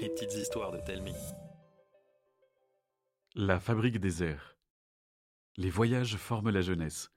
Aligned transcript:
Les 0.00 0.08
petites 0.08 0.34
histoires 0.34 0.72
de 0.72 0.78
Telmi. 0.78 1.14
La 3.36 3.60
fabrique 3.60 4.00
des 4.00 4.24
airs. 4.24 4.56
Les 5.56 5.70
voyages 5.70 6.16
forment 6.16 6.50
la 6.50 6.60
jeunesse. 6.60 7.10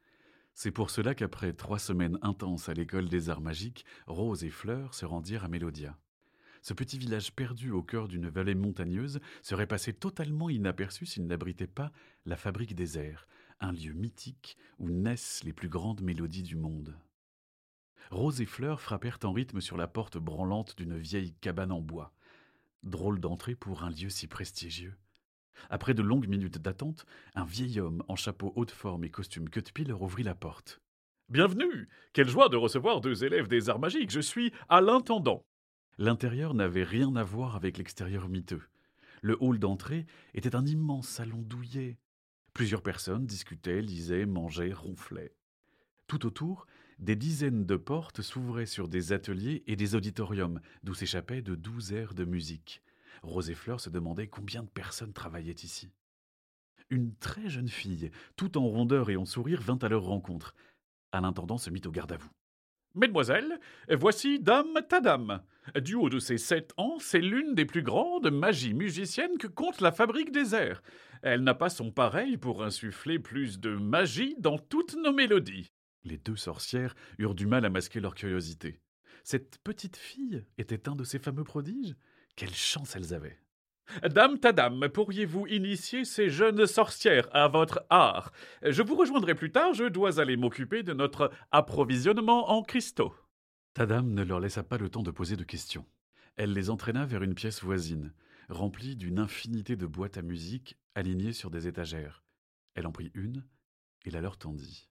C'est 0.53 0.71
pour 0.71 0.91
cela 0.91 1.15
qu'après 1.15 1.53
trois 1.53 1.79
semaines 1.79 2.19
intenses 2.21 2.69
à 2.69 2.73
l'école 2.73 3.09
des 3.09 3.29
arts 3.29 3.41
magiques, 3.41 3.85
Rose 4.05 4.43
et 4.43 4.49
Fleur 4.49 4.93
se 4.93 5.05
rendirent 5.05 5.45
à 5.45 5.47
Mélodia. 5.47 5.97
Ce 6.61 6.75
petit 6.75 6.99
village 6.99 7.33
perdu 7.33 7.71
au 7.71 7.81
cœur 7.81 8.07
d'une 8.07 8.29
vallée 8.29 8.55
montagneuse 8.55 9.19
serait 9.41 9.67
passé 9.67 9.93
totalement 9.93 10.49
inaperçu 10.49 11.07
s'il 11.07 11.25
n'abritait 11.25 11.65
pas 11.65 11.91
la 12.25 12.37
fabrique 12.37 12.75
des 12.75 12.99
airs, 12.99 13.27
un 13.59 13.71
lieu 13.71 13.93
mythique 13.93 14.57
où 14.77 14.89
naissent 14.89 15.43
les 15.43 15.53
plus 15.53 15.69
grandes 15.69 16.01
mélodies 16.01 16.43
du 16.43 16.55
monde. 16.55 16.95
Rose 18.09 18.41
et 18.41 18.45
Fleur 18.45 18.81
frappèrent 18.81 19.19
en 19.23 19.31
rythme 19.31 19.61
sur 19.61 19.77
la 19.77 19.87
porte 19.87 20.17
branlante 20.17 20.77
d'une 20.77 20.97
vieille 20.97 21.33
cabane 21.35 21.71
en 21.71 21.81
bois. 21.81 22.13
Drôle 22.83 23.19
d'entrée 23.19 23.55
pour 23.55 23.83
un 23.83 23.89
lieu 23.91 24.09
si 24.09 24.27
prestigieux. 24.27 24.95
Après 25.69 25.93
de 25.93 26.01
longues 26.01 26.27
minutes 26.27 26.57
d'attente, 26.57 27.05
un 27.35 27.45
vieil 27.45 27.79
homme 27.79 28.03
en 28.07 28.15
chapeau 28.15 28.51
haute 28.55 28.71
forme 28.71 29.03
et 29.03 29.09
costume 29.09 29.49
cut 29.49 29.63
leur 29.85 30.01
ouvrit 30.01 30.23
la 30.23 30.35
porte. 30.35 30.81
Bienvenue 31.29 31.87
Quelle 32.13 32.27
joie 32.27 32.49
de 32.49 32.57
recevoir 32.57 32.99
deux 32.99 33.23
élèves 33.23 33.47
des 33.47 33.69
arts 33.69 33.79
magiques. 33.79 34.11
Je 34.11 34.19
suis 34.19 34.51
à 34.67 34.81
l'intendant. 34.81 35.45
L'intérieur 35.97 36.53
n'avait 36.53 36.83
rien 36.83 37.15
à 37.15 37.23
voir 37.23 37.55
avec 37.55 37.77
l'extérieur 37.77 38.27
miteux. 38.27 38.63
Le 39.21 39.37
hall 39.39 39.59
d'entrée 39.59 40.07
était 40.33 40.55
un 40.55 40.65
immense 40.65 41.07
salon 41.07 41.41
douillet. 41.41 41.99
Plusieurs 42.53 42.81
personnes 42.81 43.25
discutaient, 43.25 43.81
lisaient, 43.81 44.25
mangeaient, 44.25 44.73
ronflaient. 44.73 45.35
Tout 46.07 46.25
autour, 46.25 46.65
des 47.01 47.15
dizaines 47.15 47.65
de 47.65 47.75
portes 47.75 48.21
s'ouvraient 48.21 48.67
sur 48.67 48.87
des 48.87 49.11
ateliers 49.11 49.63
et 49.65 49.75
des 49.75 49.95
auditoriums, 49.95 50.61
d'où 50.83 50.93
s'échappaient 50.93 51.41
de 51.41 51.55
douze 51.55 51.93
airs 51.93 52.13
de 52.13 52.25
musique. 52.25 52.81
Rose 53.23 53.49
et 53.49 53.55
Fleur 53.55 53.79
se 53.79 53.89
demandaient 53.89 54.27
combien 54.27 54.63
de 54.63 54.69
personnes 54.69 55.13
travaillaient 55.13 55.51
ici. 55.51 55.91
Une 56.91 57.15
très 57.15 57.49
jeune 57.49 57.69
fille, 57.69 58.11
tout 58.35 58.57
en 58.57 58.67
rondeur 58.67 59.09
et 59.09 59.17
en 59.17 59.25
sourire, 59.25 59.61
vint 59.61 59.79
à 59.81 59.89
leur 59.89 60.03
rencontre. 60.03 60.53
Un 61.11 61.23
intendant 61.23 61.57
se 61.57 61.69
mit 61.69 61.81
au 61.85 61.91
garde 61.91 62.11
à 62.11 62.17
vous. 62.17 62.29
Mesdemoiselles, 62.93 63.59
voici 63.89 64.39
Dame 64.39 64.79
Tadam. 64.87 65.41
Du 65.81 65.95
haut 65.95 66.09
de 66.09 66.19
ses 66.19 66.37
sept 66.37 66.73
ans, 66.77 66.97
c'est 66.99 67.21
l'une 67.21 67.55
des 67.55 67.65
plus 67.65 67.83
grandes 67.83 68.29
magies 68.29 68.73
musiciennes 68.73 69.37
que 69.37 69.47
compte 69.47 69.81
la 69.81 69.91
Fabrique 69.91 70.31
des 70.31 70.53
Airs. 70.53 70.83
Elle 71.21 71.43
n'a 71.43 71.53
pas 71.53 71.69
son 71.69 71.91
pareil 71.91 72.37
pour 72.37 72.63
insuffler 72.63 73.17
plus 73.17 73.59
de 73.59 73.75
magie 73.75 74.35
dans 74.39 74.57
toutes 74.59 74.95
nos 74.97 75.13
mélodies. 75.13 75.71
Les 76.03 76.17
deux 76.17 76.35
sorcières 76.35 76.95
eurent 77.17 77.35
du 77.35 77.45
mal 77.45 77.65
à 77.65 77.69
masquer 77.69 77.99
leur 77.99 78.15
curiosité. 78.15 78.81
Cette 79.23 79.59
petite 79.63 79.97
fille 79.97 80.43
était 80.57 80.89
un 80.89 80.95
de 80.95 81.03
ces 81.03 81.19
fameux 81.19 81.43
prodiges? 81.43 81.95
Quelle 82.35 82.53
chance 82.53 82.95
elles 82.95 83.13
avaient 83.13 83.39
Dame 84.09 84.39
Tadam, 84.39 84.87
pourriez-vous 84.89 85.47
initier 85.47 86.05
ces 86.05 86.29
jeunes 86.29 86.65
sorcières 86.65 87.27
à 87.35 87.47
votre 87.47 87.85
art? 87.89 88.31
Je 88.63 88.81
vous 88.81 88.95
rejoindrai 88.95 89.35
plus 89.35 89.51
tard, 89.51 89.73
je 89.73 89.83
dois 89.83 90.19
aller 90.19 90.37
m'occuper 90.37 90.81
de 90.81 90.93
notre 90.93 91.31
approvisionnement 91.51 92.51
en 92.51 92.63
cristaux. 92.63 93.13
Tadam 93.73 94.13
ne 94.13 94.23
leur 94.23 94.39
laissa 94.39 94.63
pas 94.63 94.77
le 94.77 94.89
temps 94.89 95.03
de 95.03 95.11
poser 95.11 95.35
de 95.35 95.43
questions. 95.43 95.85
Elle 96.37 96.53
les 96.53 96.69
entraîna 96.69 97.05
vers 97.05 97.23
une 97.23 97.35
pièce 97.35 97.63
voisine, 97.63 98.13
remplie 98.49 98.95
d'une 98.95 99.19
infinité 99.19 99.75
de 99.75 99.85
boîtes 99.85 100.17
à 100.17 100.21
musique 100.21 100.77
alignées 100.95 101.33
sur 101.33 101.51
des 101.51 101.67
étagères. 101.67 102.23
Elle 102.75 102.87
en 102.87 102.91
prit 102.91 103.11
une 103.13 103.45
et 104.05 104.11
la 104.11 104.21
leur 104.21 104.37
tendit. 104.37 104.90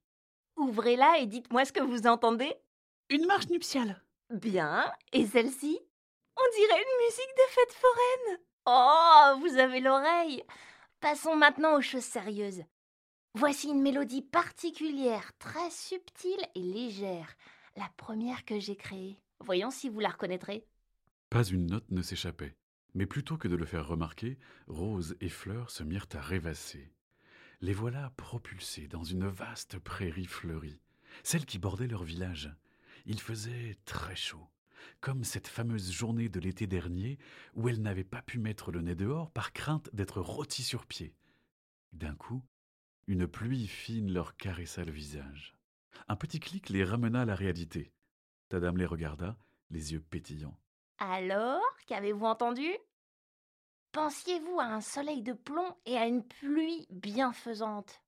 Ouvrez-la 0.60 1.18
et 1.20 1.26
dites-moi 1.26 1.64
ce 1.64 1.72
que 1.72 1.82
vous 1.82 2.06
entendez. 2.06 2.52
Une 3.08 3.24
marche 3.24 3.48
nuptiale. 3.48 4.02
Bien. 4.28 4.92
Et 5.14 5.26
celle-ci? 5.26 5.80
On 6.36 6.56
dirait 6.56 6.82
une 6.82 7.06
musique 7.06 7.34
de 7.36 7.50
fête 7.50 7.72
foraine. 7.72 8.38
Oh, 8.66 9.40
vous 9.40 9.58
avez 9.58 9.80
l'oreille. 9.80 10.44
Passons 11.00 11.34
maintenant 11.34 11.78
aux 11.78 11.80
choses 11.80 12.04
sérieuses. 12.04 12.62
Voici 13.34 13.70
une 13.70 13.80
mélodie 13.80 14.20
particulière, 14.20 15.32
très 15.38 15.70
subtile 15.70 16.44
et 16.54 16.60
légère. 16.60 17.36
La 17.76 17.88
première 17.96 18.44
que 18.44 18.60
j'ai 18.60 18.76
créée. 18.76 19.18
Voyons 19.38 19.70
si 19.70 19.88
vous 19.88 20.00
la 20.00 20.10
reconnaîtrez. 20.10 20.66
Pas 21.30 21.44
une 21.44 21.68
note 21.68 21.90
ne 21.90 22.02
s'échappait. 22.02 22.54
Mais 22.92 23.06
plutôt 23.06 23.38
que 23.38 23.48
de 23.48 23.56
le 23.56 23.64
faire 23.64 23.88
remarquer, 23.88 24.38
Rose 24.66 25.16
et 25.22 25.30
Fleur 25.30 25.70
se 25.70 25.84
mirent 25.84 26.08
à 26.12 26.20
rêvasser. 26.20 26.92
Les 27.62 27.74
voilà 27.74 28.10
propulsés 28.16 28.88
dans 28.88 29.04
une 29.04 29.26
vaste 29.26 29.78
prairie 29.78 30.24
fleurie, 30.24 30.80
celle 31.22 31.44
qui 31.44 31.58
bordait 31.58 31.86
leur 31.86 32.04
village. 32.04 32.50
Il 33.04 33.20
faisait 33.20 33.76
très 33.84 34.16
chaud, 34.16 34.48
comme 35.00 35.24
cette 35.24 35.46
fameuse 35.46 35.92
journée 35.92 36.30
de 36.30 36.40
l'été 36.40 36.66
dernier 36.66 37.18
où 37.54 37.68
elles 37.68 37.82
n'avaient 37.82 38.02
pas 38.02 38.22
pu 38.22 38.38
mettre 38.38 38.72
le 38.72 38.80
nez 38.80 38.94
dehors 38.94 39.30
par 39.30 39.52
crainte 39.52 39.90
d'être 39.92 40.22
rôties 40.22 40.62
sur 40.62 40.86
pied. 40.86 41.14
D'un 41.92 42.14
coup, 42.14 42.42
une 43.06 43.26
pluie 43.26 43.66
fine 43.66 44.10
leur 44.10 44.36
caressa 44.36 44.82
le 44.82 44.92
visage. 44.92 45.54
Un 46.08 46.16
petit 46.16 46.40
clic 46.40 46.70
les 46.70 46.84
ramena 46.84 47.22
à 47.22 47.24
la 47.26 47.34
réalité. 47.34 47.92
Tadam 48.48 48.78
les 48.78 48.86
regarda, 48.86 49.36
les 49.68 49.92
yeux 49.92 50.00
pétillants. 50.00 50.58
Alors, 50.98 51.60
qu'avez-vous 51.86 52.24
entendu? 52.24 52.70
Pensiez-vous 53.92 54.60
à 54.60 54.66
un 54.66 54.80
soleil 54.80 55.22
de 55.22 55.32
plomb 55.32 55.76
et 55.84 55.96
à 55.96 56.06
une 56.06 56.22
pluie 56.22 56.86
bienfaisante? 56.90 58.00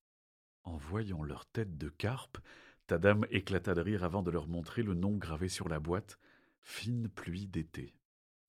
En 0.62 0.76
voyant 0.76 1.24
leur 1.24 1.44
tête 1.46 1.76
de 1.76 1.88
carpe, 1.88 2.38
Tadam 2.86 3.26
éclata 3.30 3.74
de 3.74 3.80
rire 3.80 4.04
avant 4.04 4.22
de 4.22 4.30
leur 4.30 4.46
montrer 4.46 4.84
le 4.84 4.94
nom 4.94 5.16
gravé 5.16 5.48
sur 5.48 5.68
la 5.68 5.80
boîte 5.80 6.18
Fine 6.60 7.08
pluie 7.08 7.48
d'été. 7.48 7.96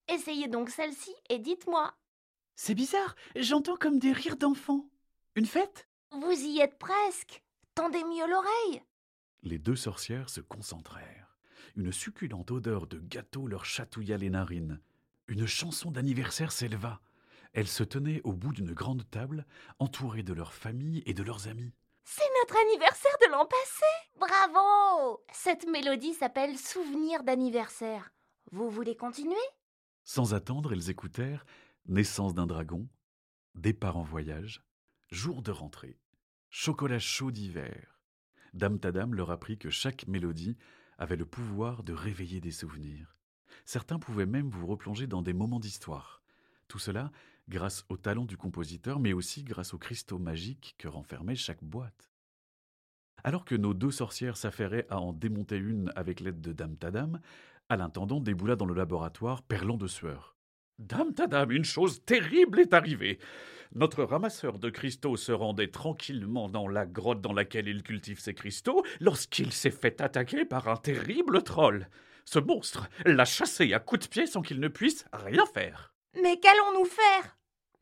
Essayez 0.08 0.48
donc 0.48 0.70
celle-ci 0.70 1.12
et 1.30 1.40
dites-moi. 1.40 1.96
C'est 2.56 2.76
bizarre, 2.76 3.16
j'entends 3.36 3.78
comme 3.78 3.98
des 3.98 4.12
rires 4.12 4.38
d'enfants. 4.38 4.88
Une 5.36 5.48
fête? 5.48 5.88
Vous 6.12 6.32
y 6.32 6.60
êtes 6.60 6.78
presque. 6.78 7.44
Tendez 7.74 8.04
mieux 8.04 8.30
l'oreille. 8.30 8.84
Les 9.42 9.58
deux 9.58 9.76
sorcières 9.76 10.30
se 10.30 10.42
concentrèrent. 10.42 11.36
Une 11.76 11.92
succulente 11.92 12.52
odeur 12.52 12.86
de 12.86 13.00
gâteau 13.00 13.48
leur 13.48 13.66
chatouilla 13.66 14.18
les 14.18 14.30
narines. 14.30 14.80
Une 15.28 15.48
chanson 15.48 15.90
d'anniversaire 15.90 16.52
s'éleva. 16.52 17.02
Elles 17.54 17.68
se 17.68 17.84
tenaient 17.84 18.22
au 18.24 18.34
bout 18.34 18.52
d'une 18.52 18.74
grande 18.74 19.10
table, 19.10 19.46
entourées 19.80 20.24
de 20.24 20.34
leur 20.34 20.54
famille 20.54 21.04
et 21.06 21.14
de 21.14 21.24
leurs 21.24 21.48
amis. 21.48 21.74
C'est 22.04 22.22
notre 22.42 22.58
anniversaire 22.60 23.16
de 23.22 23.32
l'an 23.32 23.46
passé. 23.46 23.86
Bravo 24.20 25.24
Cette 25.32 25.68
mélodie 25.68 26.14
s'appelle 26.14 26.58
Souvenir 26.58 27.24
d'anniversaire. 27.24 28.12
Vous 28.52 28.70
voulez 28.70 28.96
continuer? 28.96 29.36
Sans 30.04 30.34
attendre, 30.34 30.74
elles 30.74 30.90
écoutèrent 30.90 31.46
Naissance 31.86 32.34
d'un 32.34 32.48
dragon, 32.48 32.88
Départ 33.56 33.98
en 33.98 34.04
voyage, 34.04 34.64
Jour 35.12 35.42
de 35.42 35.52
rentrée, 35.52 36.00
Chocolat 36.50 37.00
chaud 37.00 37.32
d'hiver. 37.32 38.00
Dame 38.54 38.80
Tadam 38.80 39.14
leur 39.14 39.32
apprit 39.32 39.58
que 39.58 39.70
chaque 39.70 40.08
mélodie 40.08 40.58
avait 40.98 41.16
le 41.16 41.26
pouvoir 41.26 41.84
de 41.84 41.94
réveiller 41.94 42.42
des 42.42 42.52
souvenirs. 42.52 43.16
Certains 43.66 44.00
pouvaient 44.00 44.26
même 44.26 44.50
vous 44.50 44.68
replonger 44.68 45.08
dans 45.08 45.22
des 45.22 45.34
moments 45.34 45.60
d'histoire. 45.60 46.22
Tout 46.68 46.80
cela 46.80 47.12
grâce 47.50 47.86
au 47.90 47.98
talent 47.98 48.26
du 48.26 48.38
compositeur, 48.38 49.00
mais 49.00 49.14
aussi 49.14 49.44
grâce 49.44 49.74
aux 49.74 49.78
cristaux 49.78 50.20
magiques 50.20 50.76
que 50.78 50.88
renfermait 50.88 51.36
chaque 51.36 51.64
boîte. 51.64 52.12
Alors 53.24 53.46
que 53.46 53.56
nos 53.56 53.74
deux 53.74 53.92
sorcières 53.92 54.38
s'affairaient 54.38 54.88
à 54.90 55.00
en 55.00 55.14
démonter 55.14 55.58
une 55.58 55.92
avec 55.96 56.20
l'aide 56.20 56.42
de 56.42 56.52
Dame 56.52 56.78
Tadam, 56.78 57.20
à 57.70 57.78
l'intendant 57.78 58.20
déboula 58.20 58.56
dans 58.56 58.66
le 58.66 58.74
laboratoire, 58.74 59.42
perlant 59.44 59.78
de 59.78 59.88
sueur. 59.88 60.36
Dame 60.80 61.14
Tadam, 61.14 61.52
une 61.52 61.64
chose 61.64 62.04
terrible 62.04 62.60
est 62.60 62.74
arrivée. 62.74 63.20
Notre 63.76 64.04
ramasseur 64.04 64.60
de 64.60 64.70
cristaux 64.70 65.18
se 65.18 65.32
rendait 65.32 65.70
tranquillement 65.70 66.50
dans 66.50 66.68
la 66.68 66.86
grotte 66.86 67.22
dans 67.22 67.34
laquelle 67.34 67.68
il 67.68 67.84
cultive 67.84 68.20
ses 68.20 68.34
cristaux 68.34 68.84
lorsqu'il 69.00 69.52
s'est 69.52 69.72
fait 69.72 70.02
attaquer 70.02 70.46
par 70.46 70.68
un 70.68 70.78
terrible 70.78 71.44
troll. 71.44 71.88
Ce 72.26 72.40
monstre 72.40 72.90
l'a 73.06 73.26
chassé 73.26 73.74
à 73.74 73.80
coups 73.80 74.06
de 74.06 74.10
pied 74.10 74.26
sans 74.26 74.42
qu'il 74.42 74.60
ne 74.60 74.68
puisse 74.68 75.06
rien 75.14 75.46
faire. 75.46 75.93
Mais 76.22 76.40
qu'allons-nous 76.40 76.86
faire? 76.86 77.38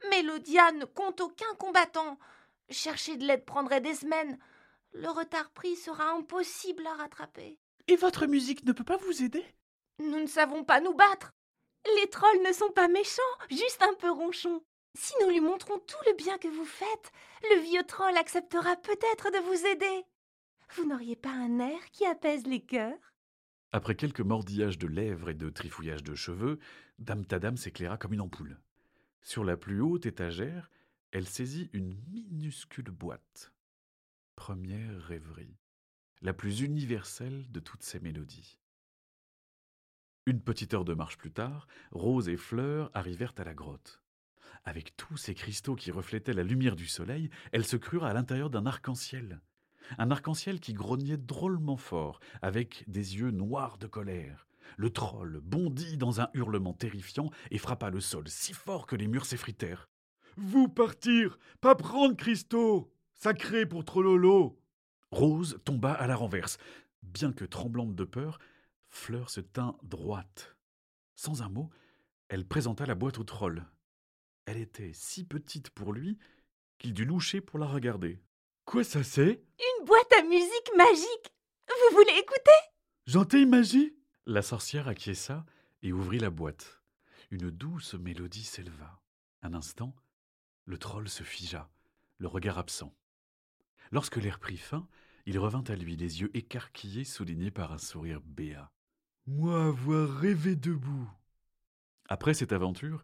Mélodia 0.09 0.71
ne 0.71 0.85
compte 0.85 1.21
aucun 1.21 1.53
combattant. 1.57 2.17
Chercher 2.69 3.17
de 3.17 3.25
l'aide 3.25 3.45
prendrait 3.45 3.81
des 3.81 3.95
semaines. 3.95 4.39
Le 4.93 5.09
retard 5.09 5.49
pris 5.51 5.75
sera 5.75 6.11
impossible 6.11 6.85
à 6.87 6.95
rattraper. 6.95 7.59
Et 7.87 7.95
votre 7.95 8.25
musique 8.25 8.65
ne 8.65 8.71
peut 8.71 8.83
pas 8.83 8.97
vous 8.97 9.23
aider? 9.23 9.45
Nous 9.99 10.19
ne 10.19 10.27
savons 10.27 10.63
pas 10.63 10.81
nous 10.81 10.93
battre. 10.93 11.31
Les 11.97 12.09
trolls 12.09 12.41
ne 12.47 12.53
sont 12.53 12.71
pas 12.71 12.87
méchants, 12.87 13.21
juste 13.49 13.81
un 13.81 13.93
peu 13.95 14.09
ronchons. 14.09 14.63
Si 14.97 15.13
nous 15.21 15.29
lui 15.29 15.39
montrons 15.39 15.79
tout 15.79 15.97
le 16.05 16.13
bien 16.13 16.37
que 16.37 16.47
vous 16.47 16.65
faites, 16.65 17.11
le 17.49 17.59
vieux 17.61 17.83
troll 17.83 18.17
acceptera 18.17 18.75
peut-être 18.77 19.31
de 19.31 19.39
vous 19.39 19.65
aider. 19.65 20.05
Vous 20.75 20.85
n'auriez 20.85 21.15
pas 21.15 21.29
un 21.29 21.59
air 21.59 21.79
qui 21.91 22.05
apaise 22.05 22.45
les 22.45 22.61
cœurs? 22.61 22.97
Après 23.73 23.95
quelques 23.95 24.21
mordillages 24.21 24.77
de 24.77 24.87
lèvres 24.87 25.29
et 25.29 25.33
de 25.33 25.49
trifouillages 25.49 26.03
de 26.03 26.13
cheveux, 26.13 26.59
Dame 27.01 27.25
Tadam 27.25 27.57
s'éclaira 27.57 27.97
comme 27.97 28.13
une 28.13 28.21
ampoule. 28.21 28.59
Sur 29.23 29.43
la 29.43 29.57
plus 29.57 29.81
haute 29.81 30.05
étagère, 30.05 30.69
elle 31.11 31.27
saisit 31.27 31.67
une 31.73 31.95
minuscule 32.11 32.91
boîte. 32.91 33.51
Première 34.35 35.01
rêverie, 35.01 35.57
la 36.21 36.33
plus 36.33 36.61
universelle 36.61 37.51
de 37.51 37.59
toutes 37.59 37.81
ces 37.81 37.99
mélodies. 37.99 38.59
Une 40.27 40.41
petite 40.41 40.75
heure 40.75 40.85
de 40.85 40.93
marche 40.93 41.17
plus 41.17 41.31
tard, 41.31 41.67
Rose 41.89 42.29
et 42.29 42.37
Fleur 42.37 42.91
arrivèrent 42.93 43.33
à 43.37 43.45
la 43.45 43.55
grotte. 43.55 44.03
Avec 44.63 44.95
tous 44.95 45.17
ces 45.17 45.33
cristaux 45.33 45.75
qui 45.75 45.89
reflétaient 45.89 46.33
la 46.33 46.43
lumière 46.43 46.75
du 46.75 46.85
soleil, 46.85 47.31
elles 47.51 47.65
se 47.65 47.77
crurent 47.77 48.05
à 48.05 48.13
l'intérieur 48.13 48.51
d'un 48.51 48.67
arc-en-ciel. 48.67 49.41
Un 49.97 50.11
arc-en-ciel 50.11 50.59
qui 50.59 50.73
grognait 50.73 51.17
drôlement 51.17 51.77
fort, 51.77 52.19
avec 52.43 52.83
des 52.87 53.17
yeux 53.17 53.31
noirs 53.31 53.79
de 53.79 53.87
colère. 53.87 54.45
Le 54.77 54.89
troll 54.89 55.39
bondit 55.41 55.97
dans 55.97 56.21
un 56.21 56.29
hurlement 56.33 56.73
terrifiant 56.73 57.29
et 57.49 57.57
frappa 57.57 57.89
le 57.89 57.99
sol 57.99 58.27
si 58.27 58.53
fort 58.53 58.87
que 58.87 58.95
les 58.95 59.07
murs 59.07 59.25
s'effritèrent. 59.25 59.89
Vous 60.37 60.67
partir, 60.67 61.37
pas 61.59 61.75
prendre 61.75 62.15
cristaux 62.15 62.93
Sacré 63.13 63.65
pour 63.65 63.85
Trollolo 63.85 64.59
Rose 65.11 65.59
tomba 65.65 65.93
à 65.93 66.07
la 66.07 66.15
renverse. 66.15 66.57
Bien 67.03 67.33
que 67.33 67.45
tremblante 67.45 67.95
de 67.95 68.03
peur, 68.03 68.39
Fleur 68.89 69.29
se 69.29 69.41
tint 69.41 69.77
droite. 69.83 70.55
Sans 71.15 71.41
un 71.41 71.49
mot, 71.49 71.69
elle 72.29 72.47
présenta 72.47 72.85
la 72.85 72.95
boîte 72.95 73.19
au 73.19 73.23
troll. 73.23 73.65
Elle 74.45 74.57
était 74.57 74.91
si 74.93 75.23
petite 75.23 75.69
pour 75.69 75.93
lui 75.93 76.17
qu'il 76.77 76.93
dut 76.93 77.05
loucher 77.05 77.41
pour 77.41 77.59
la 77.59 77.67
regarder. 77.67 78.19
Quoi 78.65 78.83
ça 78.83 79.03
c'est? 79.03 79.43
Une 79.59 79.85
boîte 79.85 80.13
à 80.19 80.23
musique 80.23 80.71
magique 80.75 81.33
Vous 81.67 81.95
voulez 81.95 82.17
écouter? 82.19 82.51
Gentille 83.05 83.45
magie? 83.45 83.95
La 84.27 84.43
sorcière 84.43 84.87
acquiesça 84.87 85.47
et 85.81 85.91
ouvrit 85.91 86.19
la 86.19 86.29
boîte. 86.29 86.79
Une 87.31 87.49
douce 87.49 87.95
mélodie 87.95 88.43
s'éleva. 88.43 89.01
Un 89.41 89.55
instant, 89.55 89.95
le 90.65 90.77
troll 90.77 91.09
se 91.09 91.23
figea, 91.23 91.71
le 92.19 92.27
regard 92.27 92.59
absent. 92.59 92.93
Lorsque 93.91 94.17
l'air 94.17 94.37
prit 94.37 94.57
fin, 94.57 94.87
il 95.25 95.39
revint 95.39 95.63
à 95.67 95.75
lui, 95.75 95.95
les 95.95 96.21
yeux 96.21 96.29
écarquillés, 96.37 97.03
soulignés 97.03 97.49
par 97.49 97.71
un 97.71 97.79
sourire 97.79 98.21
béat. 98.21 98.71
Moi 99.25 99.65
avoir 99.65 100.07
rêvé 100.19 100.55
debout. 100.55 101.09
Après 102.07 102.35
cette 102.35 102.53
aventure, 102.53 103.03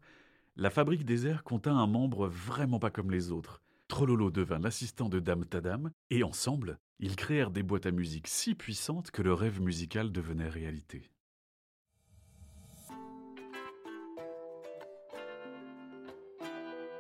la 0.56 0.70
fabrique 0.70 1.04
des 1.04 1.26
airs 1.26 1.44
compta 1.44 1.72
un 1.72 1.88
membre 1.88 2.28
vraiment 2.28 2.80
pas 2.80 2.92
comme 2.92 3.10
les 3.10 3.32
autres. 3.32 3.64
Trololo 3.98 4.30
devint 4.30 4.60
l'assistant 4.60 5.10
de 5.10 5.20
Dame 5.20 5.44
Tadam, 5.44 5.90
et 6.12 6.24
ensemble, 6.24 6.78
ils 7.00 7.16
créèrent 7.16 7.50
des 7.50 7.64
boîtes 7.64 7.88
à 7.88 7.92
musique 7.92 8.28
si 8.28 8.54
puissantes 8.54 9.10
que 9.10 9.24
le 9.24 9.34
rêve 9.34 9.60
musical 9.60 10.12
devenait 10.12 10.48
réalité. 10.48 11.10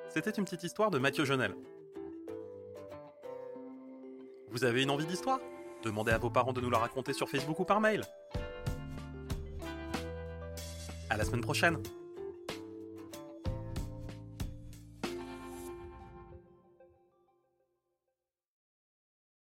C'était 0.10 0.32
une 0.32 0.46
petite 0.46 0.64
histoire 0.64 0.90
de 0.90 0.98
Mathieu 0.98 1.24
Jonel. 1.24 1.54
Vous 4.50 4.64
avez 4.64 4.82
une 4.82 4.90
envie 4.90 5.06
d'histoire? 5.06 5.40
Demandez 5.84 6.14
à 6.14 6.18
vos 6.18 6.32
parents 6.32 6.54
de 6.54 6.62
nous 6.62 6.72
la 6.72 6.80
raconter 6.80 7.14
sur 7.14 7.30
Facebook 7.30 7.60
ou 7.60 7.64
par 7.64 7.80
mail. 7.80 8.02
À 11.12 11.18
la 11.18 11.24
semaine 11.24 11.42
prochaine 11.42 11.78